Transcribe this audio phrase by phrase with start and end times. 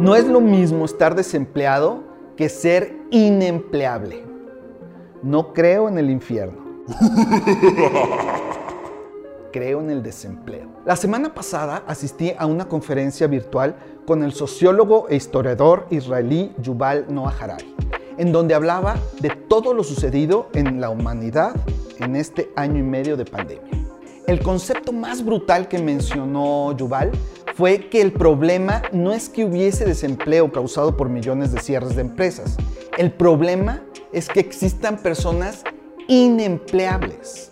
[0.00, 2.04] No es lo mismo estar desempleado
[2.36, 4.24] que ser inempleable.
[5.24, 6.58] No creo en el infierno.
[9.50, 10.68] Creo en el desempleo.
[10.84, 13.76] La semana pasada asistí a una conferencia virtual
[14.06, 17.74] con el sociólogo e historiador israelí Yuval Noah Harari,
[18.18, 21.56] en donde hablaba de todo lo sucedido en la humanidad
[21.98, 23.72] en este año y medio de pandemia.
[24.26, 27.10] El concepto más brutal que mencionó Yuval
[27.58, 32.02] fue que el problema no es que hubiese desempleo causado por millones de cierres de
[32.02, 32.56] empresas.
[32.96, 35.64] El problema es que existan personas
[36.06, 37.50] inempleables.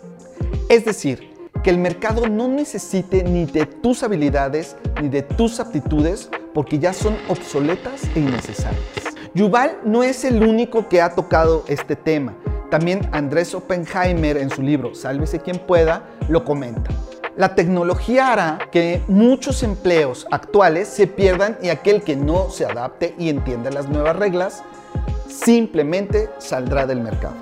[0.69, 6.29] Es decir, que el mercado no necesite ni de tus habilidades ni de tus aptitudes
[6.53, 8.85] porque ya son obsoletas e innecesarias.
[9.33, 12.33] Yuval no es el único que ha tocado este tema.
[12.71, 16.91] También Andrés Oppenheimer en su libro Sálvese quien pueda lo comenta.
[17.37, 23.13] La tecnología hará que muchos empleos actuales se pierdan y aquel que no se adapte
[23.19, 24.63] y entienda las nuevas reglas
[25.29, 27.35] simplemente saldrá del mercado.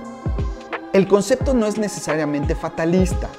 [0.91, 3.29] El concepto no es necesariamente fatalista,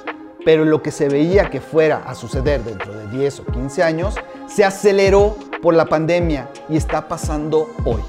[0.45, 4.15] pero lo que se veía que fuera a suceder dentro de 10 o 15 años
[4.47, 8.01] se aceleró por la pandemia y está pasando hoy.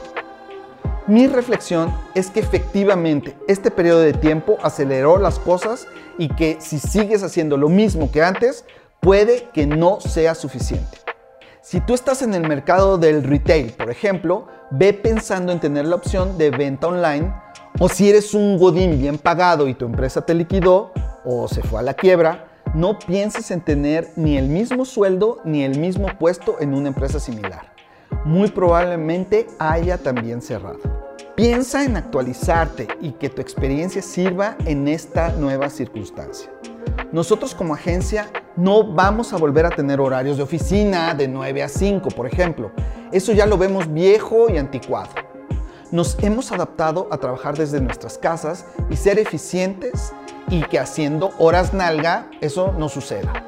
[1.09, 5.87] Mi reflexión es que efectivamente este periodo de tiempo aceleró las cosas
[6.19, 8.67] y que si sigues haciendo lo mismo que antes,
[9.01, 10.99] puede que no sea suficiente.
[11.63, 15.97] Si tú estás en el mercado del retail, por ejemplo, ve pensando en tener la
[15.97, 17.33] opción de venta online
[17.81, 20.93] o si eres un godín bien pagado y tu empresa te liquidó
[21.25, 25.65] o se fue a la quiebra, no pienses en tener ni el mismo sueldo ni
[25.65, 27.73] el mismo puesto en una empresa similar.
[28.27, 30.98] Muy probablemente haya también cerrado.
[31.39, 36.51] Piensa en actualizarte y que tu experiencia sirva en esta nueva circunstancia.
[37.13, 41.69] Nosotros como agencia no vamos a volver a tener horarios de oficina de 9 a
[41.69, 42.73] 5, por ejemplo.
[43.13, 45.11] Eso ya lo vemos viejo y anticuado
[45.93, 50.13] nos hemos adaptado a trabajar desde nuestras casas y ser eficientes
[50.51, 53.45] y que haciendo horas nalga eso no suceda.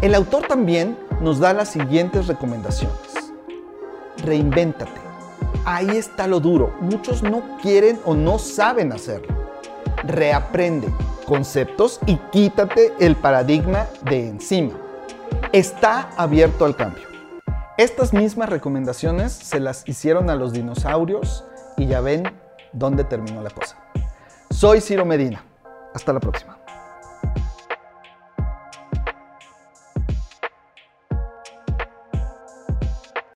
[0.00, 3.32] El autor también nos da las siguientes recomendaciones.
[4.24, 5.09] Reinvéntate.
[5.64, 6.74] Ahí está lo duro.
[6.80, 9.34] Muchos no quieren o no saben hacerlo.
[10.04, 10.88] Reaprende
[11.26, 14.72] conceptos y quítate el paradigma de encima.
[15.52, 17.04] Está abierto al cambio.
[17.76, 21.44] Estas mismas recomendaciones se las hicieron a los dinosaurios
[21.76, 22.24] y ya ven
[22.72, 23.76] dónde terminó la cosa.
[24.50, 25.44] Soy Ciro Medina.
[25.94, 26.59] Hasta la próxima.